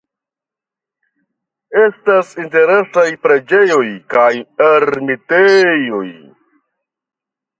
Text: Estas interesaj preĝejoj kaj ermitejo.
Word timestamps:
Estas 1.81 2.31
interesaj 2.45 3.03
preĝejoj 3.27 3.85
kaj 4.15 4.31
ermitejo. 4.71 6.03